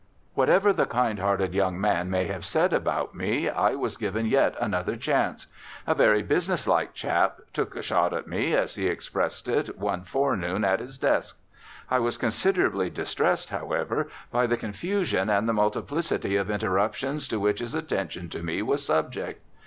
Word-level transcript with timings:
Whatever 0.33 0.73
the 0.73 0.87
kind 0.87 1.19
hearted 1.19 1.53
young 1.53 1.79
man 1.79 2.09
may 2.09 2.25
have 2.25 2.43
said 2.43 2.73
about 2.73 3.13
me 3.13 3.47
I 3.47 3.75
was 3.75 3.97
given 3.97 4.25
yet 4.25 4.55
another 4.59 4.95
chance. 4.97 5.45
A 5.85 5.93
very 5.93 6.23
business 6.23 6.65
like 6.65 6.95
chap 6.95 7.37
"took 7.53 7.75
a 7.75 7.83
shot 7.83 8.11
at 8.11 8.25
me," 8.25 8.55
as 8.55 8.73
he 8.73 8.87
expressed 8.87 9.47
it, 9.47 9.77
one 9.77 10.01
forenoon 10.01 10.63
at 10.63 10.79
his 10.79 10.97
desk, 10.97 11.39
I 11.87 11.99
was 11.99 12.17
considerably 12.17 12.89
distressed, 12.89 13.51
however, 13.51 14.07
by 14.31 14.47
the 14.47 14.57
confusion 14.57 15.29
and 15.29 15.47
the 15.47 15.53
multiplicity 15.53 16.35
of 16.35 16.49
interruptions 16.49 17.27
to 17.27 17.39
which 17.39 17.59
his 17.59 17.75
attention 17.75 18.27
to 18.29 18.41
me 18.41 18.63
was 18.63 18.83
subject. 18.83 19.39